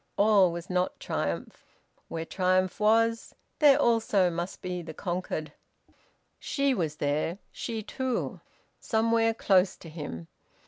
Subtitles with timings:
[0.17, 1.63] All was not triumph!
[2.07, 5.53] Where triumph was, there also must be the conquered.
[6.39, 8.41] She was there, she too!
[8.79, 10.27] Somewhere, close to him.